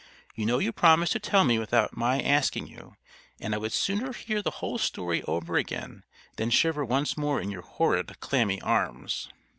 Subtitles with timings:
[0.33, 2.95] You know you promised to tell me without my asking you,
[3.39, 6.05] and I would sooner hear the whole story over again
[6.37, 9.29] than shiver once more in your horrid, clammy arms."